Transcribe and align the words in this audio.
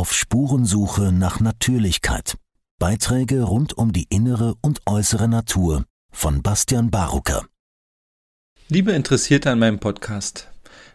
Auf 0.00 0.14
Spurensuche 0.14 1.12
nach 1.12 1.40
Natürlichkeit. 1.40 2.38
Beiträge 2.78 3.42
rund 3.42 3.76
um 3.76 3.92
die 3.92 4.06
innere 4.08 4.54
und 4.62 4.80
äußere 4.86 5.28
Natur 5.28 5.84
von 6.10 6.40
Bastian 6.40 6.90
Barucker. 6.90 7.44
Liebe 8.70 8.92
Interessierte 8.92 9.50
an 9.50 9.58
meinem 9.58 9.78
Podcast. 9.78 10.48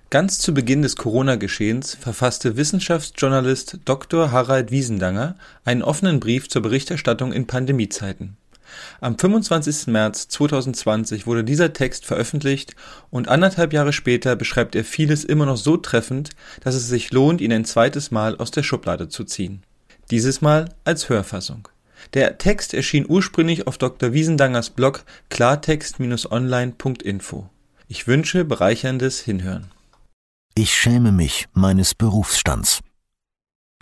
Ganz 0.10 0.40
zu 0.40 0.56
Beginn 0.56 0.82
des 0.82 0.96
Corona-Geschehens 0.96 1.94
verfasste 1.94 2.58
Wissenschaftsjournalist 2.58 3.82
Dr. 3.86 4.32
Harald 4.32 4.72
Wiesendanger 4.72 5.36
einen 5.66 5.84
offenen 5.84 6.20
Brief 6.20 6.50
zur 6.50 6.64
Berichterstattung 6.64 7.32
in 7.32 7.46
Pandemiezeiten. 7.46 8.38
Am 9.02 9.18
25. 9.18 9.88
März 9.88 10.28
2020 10.28 11.28
wurde 11.28 11.44
dieser 11.44 11.74
Text 11.74 12.06
veröffentlicht 12.06 12.76
und 13.10 13.28
anderthalb 13.28 13.74
Jahre 13.74 13.94
später 13.94 14.36
beschreibt 14.36 14.76
er 14.76 14.84
vieles 14.84 15.24
immer 15.24 15.46
noch 15.46 15.58
so 15.58 15.78
treffend, 15.78 16.32
dass 16.62 16.76
es 16.76 16.88
sich 16.88 17.12
lohnt, 17.12 17.42
ihn 17.42 17.54
ein 17.54 17.66
zweites 17.66 18.12
Mal 18.12 18.38
aus 18.38 18.52
der 18.52 18.64
Schublade 18.64 19.10
zu 19.10 19.24
ziehen. 19.24 19.64
Dieses 20.12 20.42
Mal 20.42 20.70
als 20.84 21.10
Hörfassung. 21.10 21.68
Der 22.14 22.38
Text 22.38 22.74
erschien 22.74 23.06
ursprünglich 23.08 23.68
auf 23.68 23.78
Dr. 23.78 24.14
Wiesendangers 24.14 24.70
Blog 24.70 25.04
klartext-online.info. 25.30 27.50
Ich 27.88 28.08
wünsche 28.08 28.46
bereicherndes 28.46 29.20
Hinhören. 29.22 29.72
Ich 30.56 30.74
schäme 30.74 31.12
mich 31.12 31.48
meines 31.54 31.94
Berufsstands. 31.96 32.82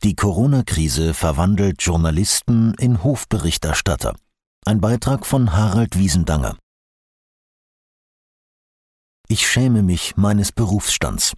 Die 0.04 0.16
Corona-Krise 0.16 1.14
verwandelt 1.14 1.82
Journalisten 1.82 2.74
in 2.80 3.04
Hofberichterstatter. 3.04 4.16
Ein 4.66 4.80
Beitrag 4.80 5.26
von 5.26 5.52
Harald 5.52 5.98
Wiesendanger. 5.98 6.56
Ich 9.28 9.46
schäme 9.46 9.84
mich 9.84 10.16
meines 10.16 10.54
Berufsstands. 10.54 11.34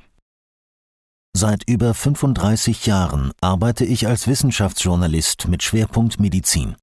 Seit 1.35 1.67
über 1.67 1.95
35 1.95 2.85
Jahren 2.85 3.31
arbeite 3.41 3.83
ich 3.83 4.05
als 4.05 4.27
Wissenschaftsjournalist 4.27 5.47
mit 5.47 5.63
Schwerpunkt 5.63 6.19
Medizin. 6.19 6.75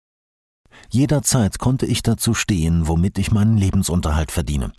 Jederzeit 0.91 1.61
konnte 1.61 1.87
ich 1.87 2.03
dazu 2.03 2.35
stehen, 2.35 2.89
womit 2.89 3.19
ich 3.19 3.31
meinen 3.31 3.57
Lebensunterhalt 3.57 4.33
verdiene. 4.33 4.73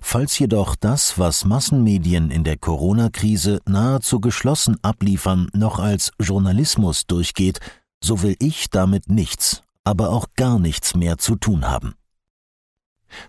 Falls 0.00 0.38
jedoch 0.38 0.76
das, 0.76 1.18
was 1.18 1.44
Massenmedien 1.44 2.30
in 2.30 2.44
der 2.44 2.56
Corona-Krise 2.56 3.60
nahezu 3.66 4.20
geschlossen 4.20 4.76
abliefern, 4.80 5.48
noch 5.54 5.80
als 5.80 6.12
Journalismus 6.20 7.08
durchgeht, 7.08 7.58
so 8.00 8.22
will 8.22 8.36
ich 8.38 8.70
damit 8.70 9.08
nichts, 9.08 9.64
aber 9.88 10.10
auch 10.10 10.26
gar 10.36 10.58
nichts 10.58 10.94
mehr 10.94 11.16
zu 11.16 11.36
tun 11.36 11.66
haben. 11.66 11.94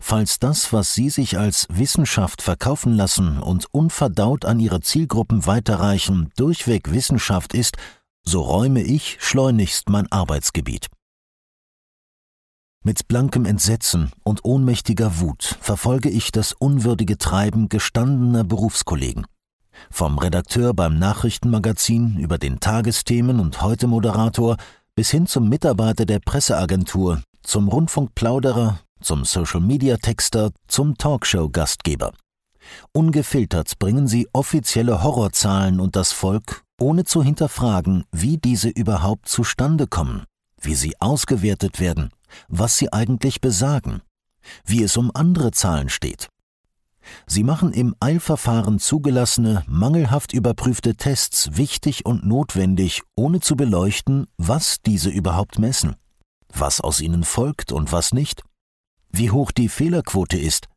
Falls 0.01 0.39
das, 0.39 0.73
was 0.73 0.93
Sie 0.93 1.09
sich 1.09 1.37
als 1.37 1.67
Wissenschaft 1.69 2.41
verkaufen 2.41 2.93
lassen 2.93 3.41
und 3.41 3.67
unverdaut 3.71 4.43
an 4.43 4.59
Ihre 4.59 4.81
Zielgruppen 4.81 5.45
weiterreichen, 5.45 6.31
durchweg 6.35 6.91
Wissenschaft 6.91 7.53
ist, 7.53 7.77
so 8.25 8.41
räume 8.41 8.81
ich 8.81 9.15
schleunigst 9.21 9.87
mein 9.87 10.11
Arbeitsgebiet. 10.11 10.87
Mit 12.83 13.07
blankem 13.07 13.45
Entsetzen 13.45 14.11
und 14.25 14.43
ohnmächtiger 14.43 15.21
Wut 15.21 15.57
verfolge 15.61 16.09
ich 16.09 16.33
das 16.33 16.51
unwürdige 16.51 17.17
Treiben 17.17 17.69
gestandener 17.69 18.43
Berufskollegen. 18.43 19.25
Vom 19.89 20.17
Redakteur 20.17 20.73
beim 20.73 20.99
Nachrichtenmagazin 20.99 22.17
über 22.17 22.37
den 22.37 22.59
Tagesthemen 22.59 23.39
und 23.39 23.61
heute 23.61 23.87
Moderator 23.87 24.57
bis 24.99 25.11
hin 25.11 25.27
zum 25.27 25.47
Mitarbeiter 25.47 26.05
der 26.05 26.19
Presseagentur, 26.19 27.23
zum 27.41 27.69
Rundfunkplauderer, 27.69 28.81
zum 28.99 29.23
Social-Media-Texter, 29.23 30.51
zum 30.67 30.97
Talkshow-Gastgeber. 30.97 32.11
Ungefiltert 32.91 33.79
bringen 33.79 34.09
sie 34.09 34.27
offizielle 34.33 35.01
Horrorzahlen 35.01 35.79
und 35.79 35.95
das 35.95 36.11
Volk, 36.11 36.65
ohne 36.81 37.05
zu 37.05 37.23
hinterfragen, 37.23 38.03
wie 38.11 38.39
diese 38.39 38.67
überhaupt 38.67 39.29
zustande 39.29 39.87
kommen, 39.87 40.25
wie 40.59 40.75
sie 40.75 40.99
ausgewertet 40.99 41.79
werden, 41.79 42.09
was 42.49 42.75
sie 42.75 42.91
eigentlich 42.91 43.39
besagen, 43.39 44.01
wie 44.65 44.83
es 44.83 44.97
um 44.97 45.11
andere 45.13 45.51
Zahlen 45.51 45.87
steht. 45.87 46.27
Sie 47.27 47.43
machen 47.43 47.73
im 47.73 47.95
Eilverfahren 47.99 48.79
zugelassene, 48.79 49.63
mangelhaft 49.67 50.33
überprüfte 50.33 50.95
Tests 50.95 51.57
wichtig 51.57 52.05
und 52.05 52.25
notwendig, 52.25 53.03
ohne 53.15 53.39
zu 53.39 53.55
beleuchten, 53.55 54.27
was 54.37 54.77
diese 54.85 55.09
überhaupt 55.09 55.59
messen, 55.59 55.95
was 56.53 56.81
aus 56.81 57.01
ihnen 57.01 57.23
folgt 57.23 57.71
und 57.71 57.91
was 57.91 58.13
nicht, 58.13 58.43
wie 59.11 59.31
hoch 59.31 59.51
die 59.51 59.69
Fehlerquote 59.69 60.37
ist, 60.37 60.67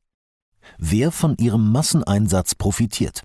wer 0.78 1.10
von 1.10 1.36
ihrem 1.38 1.72
Masseneinsatz 1.72 2.54
profitiert. 2.54 3.22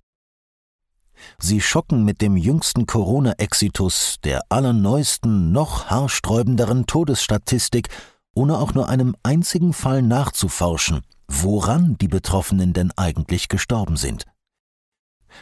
Sie 1.39 1.61
schocken 1.61 2.05
mit 2.05 2.21
dem 2.21 2.37
jüngsten 2.37 2.85
Corona-Exitus, 2.85 4.17
der 4.23 4.41
allerneuesten, 4.49 5.51
noch 5.51 5.87
haarsträubenderen 5.87 6.85
Todesstatistik, 6.85 7.89
ohne 8.35 8.59
auch 8.59 8.75
nur 8.75 8.87
einem 8.87 9.15
einzigen 9.23 9.73
Fall 9.73 10.03
nachzuforschen 10.03 11.01
woran 11.27 11.97
die 11.97 12.07
Betroffenen 12.07 12.73
denn 12.73 12.91
eigentlich 12.95 13.49
gestorben 13.49 13.97
sind. 13.97 14.25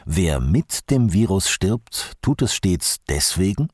Wer 0.05 0.39
mit 0.39 0.89
dem 0.89 1.13
Virus 1.13 1.49
stirbt, 1.49 2.13
tut 2.21 2.41
es 2.41 2.53
stets 2.53 2.97
deswegen? 3.07 3.69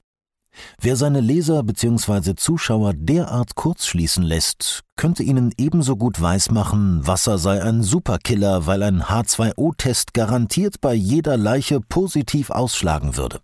Wer 0.80 0.98
seine 0.98 1.22
Leser 1.22 1.64
bzw. 1.64 2.36
Zuschauer 2.36 2.94
derart 2.94 3.56
kurzschließen 3.56 4.24
lässt, 4.24 4.82
könnte 4.98 5.24
ihnen 5.24 5.54
ebenso 5.58 5.96
gut 5.96 6.22
weismachen, 6.22 7.08
Wasser 7.08 7.38
sei 7.38 7.64
ein 7.64 7.84
Superkiller, 7.84 8.66
weil 8.66 8.84
ein 8.84 9.04
H2O-Test 9.04 10.14
garantiert 10.14 10.82
bei 10.82 10.94
jeder 10.94 11.38
Leiche 11.38 11.80
positiv 11.80 12.50
ausschlagen 12.50 13.16
würde. 13.16 13.40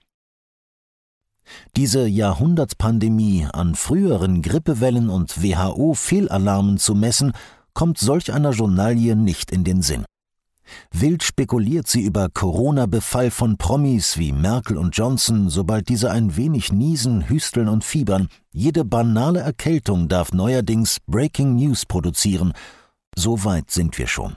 Diese 1.78 2.06
Jahrhundertpandemie 2.06 3.48
an 3.54 3.76
früheren 3.76 4.42
Grippewellen 4.42 5.10
und 5.10 5.42
WHO-Fehlalarmen 5.42 6.78
zu 6.78 6.94
messen, 6.94 7.32
kommt 7.78 8.00
solch 8.00 8.34
einer 8.34 8.54
Journalie 8.54 9.16
nicht 9.16 9.52
in 9.52 9.64
den 9.64 9.84
Sinn. 9.84 10.04
Wild 10.92 11.22
spekuliert 11.22 11.88
sie 11.88 12.02
über 12.02 12.28
Corona-Befall 12.28 13.30
von 13.30 13.58
Promis 13.58 14.18
wie 14.18 14.32
Merkel 14.32 14.78
und 14.78 14.98
Johnson, 14.98 15.52
sobald 15.52 15.88
diese 15.88 16.10
ein 16.10 16.36
wenig 16.36 16.72
niesen, 16.72 17.30
hüsteln 17.30 17.68
und 17.68 17.84
fiebern. 17.84 18.30
Jede 18.52 18.84
banale 18.84 19.42
Erkältung 19.42 20.08
darf 20.08 20.34
neuerdings 20.34 20.98
Breaking 21.06 21.54
News 21.54 21.86
produzieren. 21.86 22.54
So 23.16 23.44
weit 23.44 23.70
sind 23.70 24.00
wir 24.00 24.08
schon. 24.08 24.36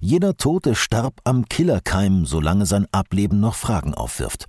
Jeder 0.00 0.36
Tote 0.36 0.76
starb 0.76 1.14
am 1.24 1.48
Killerkeim, 1.48 2.24
solange 2.24 2.66
sein 2.66 2.86
Ableben 2.92 3.40
noch 3.40 3.56
Fragen 3.56 3.94
aufwirft. 3.94 4.46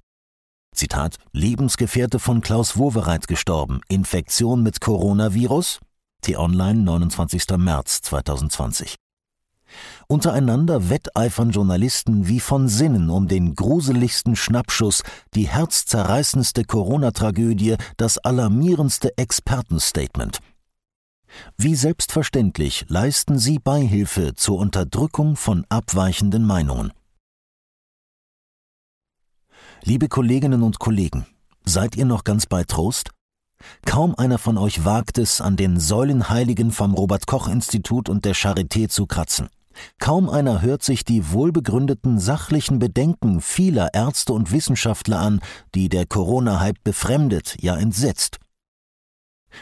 Zitat: 0.76 1.16
Lebensgefährte 1.32 2.20
von 2.20 2.42
Klaus 2.42 2.78
Wowereit 2.78 3.28
gestorben. 3.28 3.82
Infektion 3.90 4.62
mit 4.62 4.80
Coronavirus? 4.80 5.80
T-Online, 6.22 6.84
29. 6.84 7.58
März 7.58 8.02
2020. 8.02 8.96
Untereinander 10.08 10.90
wetteifern 10.90 11.52
Journalisten 11.52 12.28
wie 12.28 12.40
von 12.40 12.68
Sinnen 12.68 13.10
um 13.10 13.28
den 13.28 13.56
gruseligsten 13.56 14.36
Schnappschuss, 14.36 15.04
die 15.34 15.48
herzzerreißendste 15.48 16.64
Corona-Tragödie, 16.64 17.76
das 17.98 18.18
alarmierendste 18.18 19.18
Expertenstatement. 19.18 20.40
Wie 21.58 21.76
selbstverständlich 21.76 22.86
leisten 22.88 23.40
sie 23.40 23.60
Beihilfe 23.60 24.36
zur 24.36 24.60
Unterdrückung 24.60 25.36
von 25.36 25.66
abweichenden 25.70 26.46
Meinungen. 26.46 26.92
Liebe 29.84 30.08
Kolleginnen 30.08 30.64
und 30.64 30.80
Kollegen, 30.80 31.26
seid 31.66 31.96
ihr 31.96 32.06
noch 32.06 32.24
ganz 32.24 32.46
bei 32.46 32.64
Trost? 32.64 33.12
Kaum 33.86 34.16
einer 34.16 34.38
von 34.38 34.58
euch 34.58 34.86
wagt 34.86 35.18
es, 35.18 35.42
an 35.42 35.56
den 35.56 35.80
Säulenheiligen 35.80 36.72
vom 36.72 36.94
Robert 36.94 37.28
Koch 37.28 37.48
Institut 37.48 38.10
und 38.10 38.26
der 38.26 38.36
Charité 38.36 38.90
zu 38.90 39.06
kratzen. 39.06 39.48
Kaum 40.00 40.30
einer 40.30 40.62
hört 40.62 40.84
sich 40.84 41.04
die 41.04 41.32
wohlbegründeten 41.32 42.20
sachlichen 42.20 42.80
Bedenken 42.80 43.42
vieler 43.42 43.94
Ärzte 43.94 44.34
und 44.34 44.52
Wissenschaftler 44.52 45.20
an, 45.20 45.42
die 45.74 45.90
der 45.90 46.06
Corona-Hype 46.06 46.84
befremdet, 46.84 47.58
ja 47.62 47.76
entsetzt. 47.76 48.38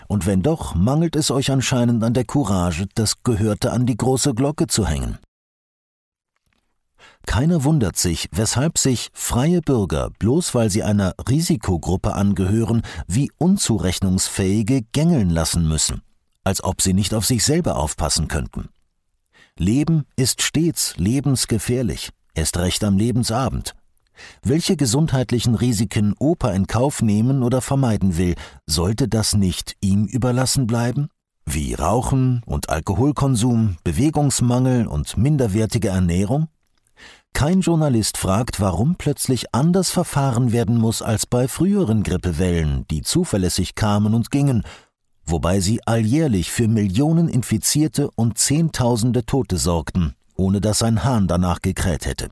Und 0.07 0.25
wenn 0.25 0.41
doch, 0.41 0.75
mangelt 0.75 1.15
es 1.15 1.31
euch 1.31 1.51
anscheinend 1.51 2.03
an 2.03 2.13
der 2.13 2.25
Courage, 2.25 2.88
das 2.95 3.23
Gehörte 3.23 3.71
an 3.71 3.85
die 3.85 3.97
große 3.97 4.33
Glocke 4.33 4.68
zu 4.68 4.88
hängen. 4.88 5.19
Keiner 7.25 7.63
wundert 7.63 7.97
sich, 7.97 8.27
weshalb 8.31 8.77
sich 8.77 9.09
freie 9.13 9.61
Bürger, 9.61 10.09
bloß 10.19 10.53
weil 10.53 10.69
sie 10.69 10.83
einer 10.83 11.13
Risikogruppe 11.29 12.13
angehören, 12.13 12.81
wie 13.07 13.31
unzurechnungsfähige 13.37 14.81
gängeln 14.91 15.29
lassen 15.29 15.67
müssen, 15.67 16.01
als 16.43 16.63
ob 16.63 16.81
sie 16.81 16.93
nicht 16.93 17.13
auf 17.13 17.25
sich 17.25 17.43
selber 17.43 17.77
aufpassen 17.77 18.27
könnten. 18.27 18.69
Leben 19.57 20.03
ist 20.15 20.41
stets 20.41 20.95
lebensgefährlich, 20.97 22.09
erst 22.33 22.57
recht 22.57 22.83
am 22.83 22.97
Lebensabend. 22.97 23.73
Welche 24.43 24.75
gesundheitlichen 24.75 25.55
Risiken 25.55 26.13
Opa 26.19 26.51
in 26.51 26.67
Kauf 26.67 27.01
nehmen 27.01 27.43
oder 27.43 27.61
vermeiden 27.61 28.17
will, 28.17 28.35
sollte 28.67 29.07
das 29.07 29.33
nicht 29.35 29.75
ihm 29.81 30.05
überlassen 30.05 30.67
bleiben? 30.67 31.09
Wie 31.45 31.73
Rauchen 31.73 32.41
und 32.45 32.69
Alkoholkonsum, 32.69 33.77
Bewegungsmangel 33.83 34.87
und 34.87 35.17
minderwertige 35.17 35.89
Ernährung? 35.89 36.47
Kein 37.33 37.62
Journalist 37.62 38.18
fragt, 38.18 38.62
warum 38.62 38.95
plötzlich 38.95 39.53
anders 39.53 39.89
verfahren 39.89 40.51
werden 40.51 40.77
muss 40.77 41.01
als 41.01 41.25
bei 41.25 41.47
früheren 41.47 42.03
Grippewellen, 42.03 42.85
die 42.89 43.01
zuverlässig 43.01 43.75
kamen 43.75 44.13
und 44.13 44.31
gingen, 44.31 44.63
wobei 45.25 45.59
sie 45.59 45.81
alljährlich 45.85 46.51
für 46.51 46.68
Millionen 46.68 47.27
Infizierte 47.27 48.09
und 48.15 48.38
Zehntausende 48.38 49.25
Tote 49.25 49.57
sorgten, 49.57 50.15
ohne 50.35 50.62
dass 50.62 50.83
ein 50.83 51.03
Hahn 51.03 51.27
danach 51.27 51.62
gekräht 51.62 52.06
hätte. 52.06 52.30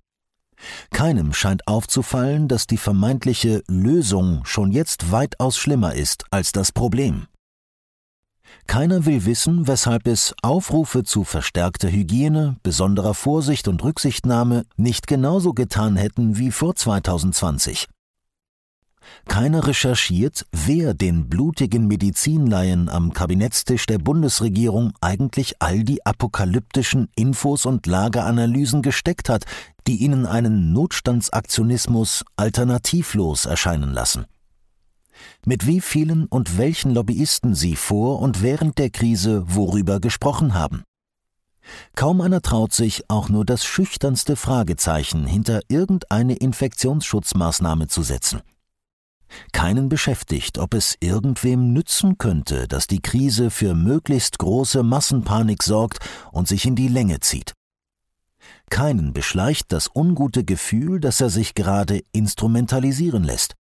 Keinem 0.91 1.33
scheint 1.33 1.67
aufzufallen, 1.67 2.47
dass 2.47 2.67
die 2.67 2.77
vermeintliche 2.77 3.63
Lösung 3.67 4.45
schon 4.45 4.71
jetzt 4.71 5.11
weitaus 5.11 5.57
schlimmer 5.57 5.95
ist 5.95 6.25
als 6.29 6.51
das 6.51 6.71
Problem. 6.71 7.25
Keiner 8.67 9.05
will 9.05 9.25
wissen, 9.25 9.67
weshalb 9.67 10.07
es 10.07 10.33
Aufrufe 10.41 11.03
zu 11.03 11.23
verstärkter 11.23 11.89
Hygiene, 11.89 12.57
besonderer 12.63 13.13
Vorsicht 13.13 13.67
und 13.67 13.83
Rücksichtnahme 13.83 14.63
nicht 14.77 15.07
genauso 15.07 15.53
getan 15.53 15.95
hätten 15.95 16.37
wie 16.37 16.51
vor 16.51 16.75
2020. 16.75 17.87
Keiner 19.27 19.67
recherchiert, 19.67 20.45
wer 20.51 20.93
den 20.93 21.27
blutigen 21.27 21.87
Medizinlaien 21.87 22.89
am 22.89 23.13
Kabinettstisch 23.13 23.85
der 23.85 23.97
Bundesregierung 23.97 24.93
eigentlich 25.01 25.55
all 25.59 25.83
die 25.83 26.05
apokalyptischen 26.05 27.09
Infos 27.15 27.65
und 27.65 27.87
Lageanalysen 27.87 28.81
gesteckt 28.81 29.29
hat, 29.29 29.45
die 29.87 29.97
ihnen 29.97 30.25
einen 30.25 30.73
Notstandsaktionismus 30.73 32.23
alternativlos 32.35 33.45
erscheinen 33.45 33.93
lassen. 33.93 34.25
Mit 35.45 35.67
wie 35.67 35.81
vielen 35.81 36.25
und 36.25 36.57
welchen 36.57 36.93
Lobbyisten 36.93 37.55
sie 37.55 37.75
vor 37.75 38.19
und 38.19 38.41
während 38.41 38.77
der 38.77 38.89
Krise 38.89 39.43
worüber 39.47 39.99
gesprochen 39.99 40.53
haben. 40.53 40.83
Kaum 41.95 42.21
einer 42.21 42.41
traut 42.41 42.73
sich, 42.73 43.09
auch 43.09 43.29
nur 43.29 43.45
das 43.45 43.63
schüchternste 43.65 44.35
Fragezeichen 44.35 45.25
hinter 45.25 45.61
irgendeine 45.67 46.35
Infektionsschutzmaßnahme 46.35 47.87
zu 47.87 48.03
setzen. 48.03 48.41
Keinen 49.53 49.87
beschäftigt, 49.87 50.57
ob 50.57 50.73
es 50.73 50.97
irgendwem 50.99 51.71
nützen 51.71 52.17
könnte, 52.17 52.67
dass 52.67 52.87
die 52.87 53.01
Krise 53.01 53.49
für 53.49 53.75
möglichst 53.75 54.39
große 54.39 54.83
Massenpanik 54.83 55.63
sorgt 55.63 55.99
und 56.31 56.47
sich 56.47 56.65
in 56.65 56.75
die 56.75 56.89
Länge 56.89 57.19
zieht. 57.21 57.53
Keinen 58.69 59.13
beschleicht 59.13 59.71
das 59.71 59.89
ungute 59.93 60.43
Gefühl, 60.43 60.99
dass 60.99 61.21
er 61.21 61.29
sich 61.29 61.53
gerade 61.55 62.03
instrumentalisieren 62.11 63.23
lässt. 63.23 63.55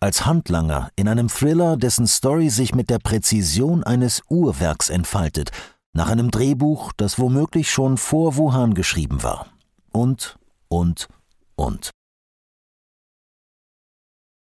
Als 0.00 0.26
Handlanger 0.26 0.90
in 0.94 1.08
einem 1.08 1.28
Thriller, 1.28 1.76
dessen 1.76 2.06
Story 2.06 2.50
sich 2.50 2.72
mit 2.72 2.88
der 2.88 3.00
Präzision 3.00 3.82
eines 3.82 4.22
Uhrwerks 4.28 4.90
entfaltet, 4.90 5.50
nach 5.92 6.08
einem 6.08 6.30
Drehbuch, 6.30 6.92
das 6.96 7.18
womöglich 7.18 7.70
schon 7.70 7.96
vor 7.96 8.36
Wuhan 8.36 8.74
geschrieben 8.74 9.24
war. 9.24 9.46
Und, 9.90 10.38
und, 10.68 11.08
und 11.56 11.90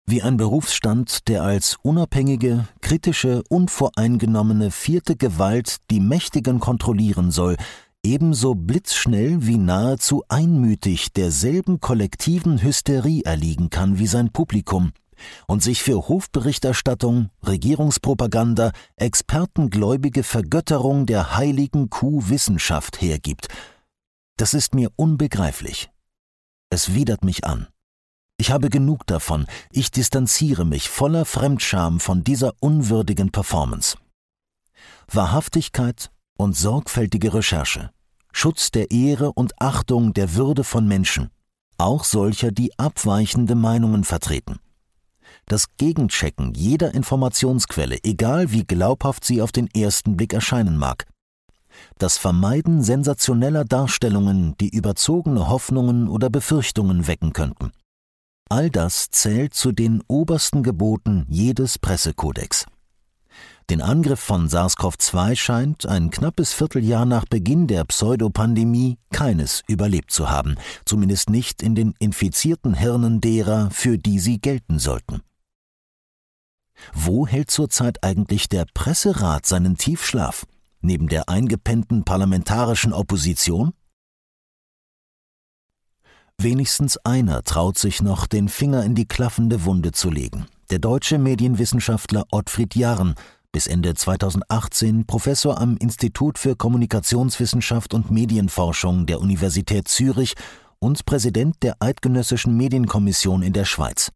wie 0.09 0.21
ein 0.21 0.37
Berufsstand, 0.37 1.27
der 1.27 1.43
als 1.43 1.77
unabhängige, 1.81 2.67
kritische, 2.81 3.43
unvoreingenommene 3.49 4.71
vierte 4.71 5.17
Gewalt 5.17 5.77
die 5.91 5.99
Mächtigen 5.99 6.61
kontrollieren 6.61 7.29
soll, 7.29 7.57
ebenso 8.03 8.55
blitzschnell 8.55 9.45
wie 9.45 9.57
nahezu 9.57 10.23
einmütig 10.29 11.11
derselben 11.11 11.81
kollektiven 11.81 12.61
Hysterie 12.61 13.23
erliegen 13.23 13.69
kann 13.69 13.99
wie 13.99 14.07
sein 14.07 14.31
Publikum 14.31 14.91
und 15.47 15.63
sich 15.63 15.83
für 15.83 16.07
Hofberichterstattung, 16.07 17.29
Regierungspropaganda, 17.45 18.71
expertengläubige 18.95 20.23
Vergötterung 20.23 21.05
der 21.05 21.35
heiligen 21.37 21.89
Kuh 21.89 22.23
Wissenschaft 22.29 23.01
hergibt. 23.01 23.47
Das 24.37 24.53
ist 24.53 24.75
mir 24.75 24.91
unbegreiflich. 24.95 25.89
Es 26.69 26.93
widert 26.93 27.23
mich 27.23 27.45
an. 27.45 27.67
Ich 28.39 28.51
habe 28.51 28.69
genug 28.69 29.07
davon, 29.07 29.47
ich 29.71 29.89
distanziere 29.89 30.63
mich 30.63 30.89
voller 30.89 31.25
Fremdscham 31.25 31.99
von 31.99 32.23
dieser 32.23 32.53
unwürdigen 32.59 33.31
Performance. 33.31 33.97
Wahrhaftigkeit 35.11 36.11
und 36.37 36.55
sorgfältige 36.55 37.33
Recherche, 37.33 37.89
Schutz 38.31 38.69
der 38.69 38.91
Ehre 38.91 39.31
und 39.33 39.59
Achtung 39.59 40.13
der 40.13 40.35
Würde 40.35 40.63
von 40.63 40.87
Menschen, 40.87 41.31
auch 41.79 42.03
solcher, 42.03 42.51
die 42.51 42.77
abweichende 42.77 43.55
Meinungen 43.55 44.03
vertreten. 44.03 44.59
Das 45.49 45.77
Gegenchecken 45.77 46.53
jeder 46.55 46.93
Informationsquelle, 46.93 47.99
egal 48.03 48.51
wie 48.51 48.65
glaubhaft 48.65 49.23
sie 49.23 49.41
auf 49.41 49.53
den 49.53 49.67
ersten 49.67 50.17
Blick 50.17 50.33
erscheinen 50.33 50.77
mag. 50.77 51.05
Das 51.97 52.17
Vermeiden 52.17 52.83
sensationeller 52.83 53.63
Darstellungen, 53.63 54.55
die 54.59 54.69
überzogene 54.69 55.47
Hoffnungen 55.47 56.09
oder 56.09 56.29
Befürchtungen 56.29 57.07
wecken 57.07 57.31
könnten. 57.31 57.71
All 58.49 58.69
das 58.69 59.09
zählt 59.09 59.53
zu 59.53 59.71
den 59.71 60.03
obersten 60.07 60.63
Geboten 60.63 61.25
jedes 61.29 61.79
Pressekodex. 61.79 62.65
Den 63.69 63.81
Angriff 63.81 64.19
von 64.19 64.47
SARS-CoV-2 64.49 65.35
scheint 65.35 65.85
ein 65.85 66.09
knappes 66.09 66.53
Vierteljahr 66.53 67.05
nach 67.05 67.25
Beginn 67.25 67.67
der 67.67 67.85
Pseudopandemie 67.85 68.97
keines 69.11 69.63
überlebt 69.67 70.11
zu 70.11 70.29
haben, 70.29 70.55
zumindest 70.85 71.29
nicht 71.29 71.61
in 71.61 71.75
den 71.75 71.93
infizierten 71.99 72.73
Hirnen 72.73 73.21
derer, 73.21 73.69
für 73.71 73.97
die 73.97 74.19
sie 74.19 74.39
gelten 74.39 74.79
sollten. 74.79 75.21
Wo 76.93 77.27
hält 77.27 77.51
zurzeit 77.51 78.03
eigentlich 78.03 78.49
der 78.49 78.65
Presserat 78.73 79.45
seinen 79.45 79.77
Tiefschlaf? 79.77 80.45
Neben 80.81 81.07
der 81.07 81.29
eingepennten 81.29 82.03
parlamentarischen 82.03 82.93
Opposition? 82.93 83.73
Wenigstens 86.39 86.97
einer 86.97 87.43
traut 87.43 87.79
sich 87.79 88.01
noch, 88.01 88.27
den 88.27 88.47
Finger 88.47 88.83
in 88.83 88.93
die 88.93 89.07
klaffende 89.07 89.65
Wunde 89.65 89.91
zu 89.91 90.11
legen. 90.11 90.45
Der 90.69 90.77
deutsche 90.77 91.17
Medienwissenschaftler 91.17 92.25
Ottfried 92.31 92.75
Jarren, 92.75 93.15
bis 93.51 93.65
Ende 93.65 93.95
2018 93.95 95.07
Professor 95.07 95.59
am 95.59 95.77
Institut 95.77 96.37
für 96.37 96.55
Kommunikationswissenschaft 96.55 97.95
und 97.95 98.11
Medienforschung 98.11 99.07
der 99.07 99.19
Universität 99.19 99.87
Zürich 99.87 100.35
und 100.77 101.07
Präsident 101.07 101.55
der 101.63 101.77
Eidgenössischen 101.79 102.55
Medienkommission 102.55 103.41
in 103.41 103.53
der 103.53 103.65
Schweiz. 103.65 104.11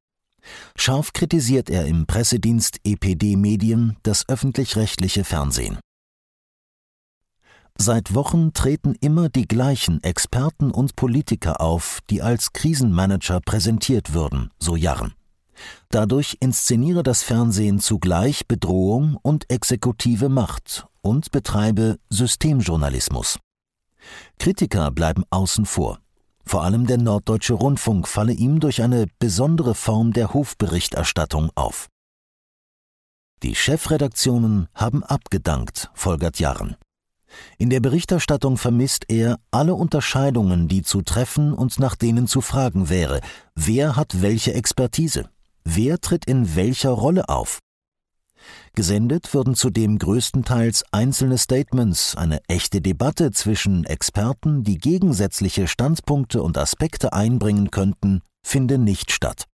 Scharf 0.76 1.14
kritisiert 1.14 1.70
er 1.70 1.86
im 1.86 2.06
Pressedienst 2.06 2.80
EPD 2.84 3.36
Medien 3.36 3.98
das 4.04 4.28
öffentlich-rechtliche 4.28 5.24
Fernsehen. 5.24 5.80
Seit 7.78 8.14
Wochen 8.14 8.54
treten 8.54 8.96
immer 9.02 9.30
die 9.30 9.48
gleichen 9.48 10.04
Experten 10.04 10.72
und 10.72 10.96
Politiker 10.96 11.62
auf, 11.62 12.00
die 12.10 12.22
als 12.22 12.54
Krisenmanager 12.54 13.40
präsentiert 13.42 14.14
würden, 14.14 14.52
so 14.60 14.76
Jarren. 14.76 15.14
Dadurch 15.90 16.38
inszeniere 16.40 17.04
das 17.04 17.24
Fernsehen 17.24 17.80
zugleich 17.80 18.48
Bedrohung 18.48 19.18
und 19.22 19.50
exekutive 19.50 20.30
Macht 20.30 20.88
und 21.02 21.32
betreibe 21.32 21.98
Systemjournalismus. 22.10 23.40
Kritiker 24.40 24.92
bleiben 24.92 25.24
außen 25.30 25.66
vor. 25.66 26.01
Vor 26.46 26.64
allem 26.64 26.88
der 26.88 26.98
Norddeutsche 26.98 27.54
Rundfunk 27.54 28.08
falle 28.08 28.34
ihm 28.34 28.60
durch 28.60 28.82
eine 28.82 29.08
besondere 29.20 29.76
Form 29.76 30.14
der 30.14 30.34
Hofberichterstattung 30.34 31.50
auf. 31.56 31.88
Die 33.44 33.56
Chefredaktionen 33.56 34.68
haben 34.76 35.04
abgedankt, 35.04 35.90
folgert 35.94 36.40
Jarren. 36.40 36.76
In 37.58 37.70
der 37.70 37.80
Berichterstattung 37.80 38.58
vermisst 38.58 39.06
er 39.08 39.40
alle 39.52 39.74
Unterscheidungen, 39.74 40.68
die 40.68 40.84
zu 40.84 41.02
treffen 41.02 41.54
und 41.54 41.80
nach 41.80 41.96
denen 41.96 42.28
zu 42.28 42.42
fragen 42.42 42.90
wäre. 42.90 43.22
Wer 43.56 43.96
hat 43.96 44.22
welche 44.22 44.54
Expertise? 44.54 45.30
Wer 45.64 46.00
tritt 46.00 46.26
in 46.26 46.56
welcher 46.56 46.92
Rolle 46.92 47.30
auf? 47.30 47.60
Gesendet 48.74 49.34
würden 49.34 49.56
zudem 49.56 50.00
größtenteils 50.00 50.86
einzelne 50.92 51.38
Statements, 51.38 52.16
eine 52.16 52.42
echte 52.48 52.82
Debatte 52.82 53.32
zwischen 53.32 53.84
Experten, 53.84 54.64
die 54.64 54.78
gegensätzliche 54.78 55.68
Standpunkte 55.68 56.42
und 56.42 56.58
Aspekte 56.58 57.12
einbringen 57.12 57.70
könnten, 57.70 58.22
finde 58.42 58.78
nicht 58.78 59.12
statt. 59.12 59.48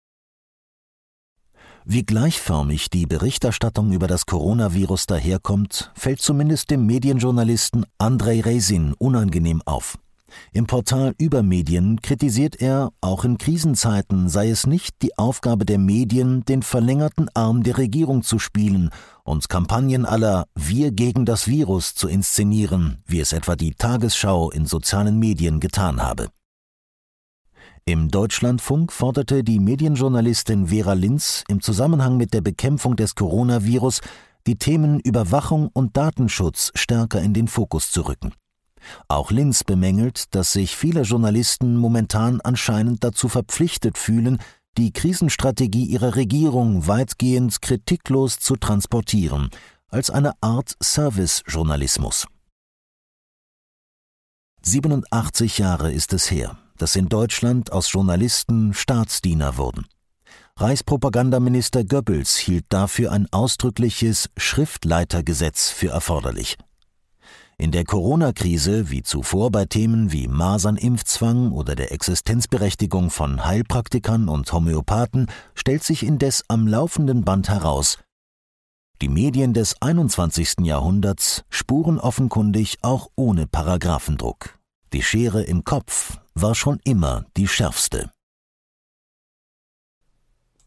Wie 1.88 2.04
gleichförmig 2.04 2.90
die 2.90 3.06
Berichterstattung 3.06 3.92
über 3.92 4.08
das 4.08 4.26
Coronavirus 4.26 5.06
daherkommt, 5.06 5.92
fällt 5.94 6.20
zumindest 6.20 6.70
dem 6.70 6.84
Medienjournalisten 6.84 7.86
Andrei 7.96 8.40
Resin 8.40 8.92
unangenehm 8.98 9.62
auf. 9.64 9.96
Im 10.52 10.66
Portal 10.66 11.14
Übermedien 11.18 12.00
kritisiert 12.00 12.60
er, 12.60 12.90
auch 13.00 13.24
in 13.24 13.38
Krisenzeiten 13.38 14.28
sei 14.28 14.50
es 14.50 14.66
nicht 14.66 15.02
die 15.02 15.16
Aufgabe 15.18 15.64
der 15.64 15.78
Medien, 15.78 16.44
den 16.44 16.62
verlängerten 16.62 17.28
Arm 17.34 17.62
der 17.62 17.78
Regierung 17.78 18.22
zu 18.22 18.38
spielen 18.38 18.90
und 19.24 19.48
Kampagnen 19.48 20.06
aller 20.06 20.46
Wir 20.54 20.92
gegen 20.92 21.24
das 21.24 21.46
Virus 21.46 21.94
zu 21.94 22.08
inszenieren, 22.08 23.02
wie 23.06 23.20
es 23.20 23.32
etwa 23.32 23.56
die 23.56 23.74
Tagesschau 23.74 24.50
in 24.50 24.66
sozialen 24.66 25.18
Medien 25.18 25.60
getan 25.60 26.02
habe. 26.02 26.28
Im 27.84 28.08
Deutschlandfunk 28.08 28.92
forderte 28.92 29.44
die 29.44 29.60
Medienjournalistin 29.60 30.66
Vera 30.66 30.94
Linz 30.94 31.44
im 31.48 31.60
Zusammenhang 31.60 32.16
mit 32.16 32.34
der 32.34 32.40
Bekämpfung 32.40 32.96
des 32.96 33.14
Coronavirus 33.14 34.00
die 34.46 34.56
Themen 34.56 35.00
Überwachung 35.00 35.70
und 35.72 35.96
Datenschutz 35.96 36.72
stärker 36.74 37.20
in 37.20 37.32
den 37.32 37.48
Fokus 37.48 37.90
zu 37.90 38.02
rücken. 38.02 38.32
Auch 39.08 39.30
Linz 39.30 39.64
bemängelt, 39.64 40.34
dass 40.34 40.52
sich 40.52 40.76
viele 40.76 41.02
Journalisten 41.02 41.76
momentan 41.76 42.40
anscheinend 42.40 43.04
dazu 43.04 43.28
verpflichtet 43.28 43.98
fühlen, 43.98 44.38
die 44.78 44.92
Krisenstrategie 44.92 45.84
ihrer 45.86 46.16
Regierung 46.16 46.86
weitgehend 46.86 47.62
kritiklos 47.62 48.38
zu 48.38 48.56
transportieren, 48.56 49.50
als 49.88 50.10
eine 50.10 50.32
Art 50.40 50.76
Servicejournalismus. 50.82 52.26
87 54.62 55.58
Jahre 55.58 55.92
ist 55.92 56.12
es 56.12 56.30
her, 56.30 56.58
dass 56.76 56.96
in 56.96 57.08
Deutschland 57.08 57.72
aus 57.72 57.92
Journalisten 57.92 58.74
Staatsdiener 58.74 59.56
wurden. 59.56 59.86
Reichspropagandaminister 60.58 61.84
Goebbels 61.84 62.36
hielt 62.36 62.64
dafür 62.70 63.12
ein 63.12 63.28
ausdrückliches 63.30 64.30
Schriftleitergesetz 64.36 65.68
für 65.70 65.90
erforderlich. 65.90 66.56
In 67.58 67.72
der 67.72 67.84
Corona-Krise, 67.84 68.90
wie 68.90 69.02
zuvor 69.02 69.50
bei 69.50 69.64
Themen 69.64 70.12
wie 70.12 70.28
Masernimpfzwang 70.28 71.52
oder 71.52 71.74
der 71.74 71.92
Existenzberechtigung 71.92 73.10
von 73.10 73.44
Heilpraktikern 73.44 74.28
und 74.28 74.52
Homöopathen, 74.52 75.26
stellt 75.54 75.82
sich 75.82 76.02
indes 76.02 76.44
am 76.48 76.66
laufenden 76.66 77.24
Band 77.24 77.48
heraus, 77.48 77.98
die 79.02 79.10
Medien 79.10 79.52
des 79.52 79.82
21. 79.82 80.60
Jahrhunderts 80.62 81.44
spuren 81.50 82.00
offenkundig 82.00 82.78
auch 82.80 83.10
ohne 83.14 83.46
Paragraphendruck. 83.46 84.58
Die 84.94 85.02
Schere 85.02 85.42
im 85.42 85.64
Kopf 85.64 86.18
war 86.34 86.54
schon 86.54 86.80
immer 86.82 87.26
die 87.36 87.46
schärfste. 87.46 88.10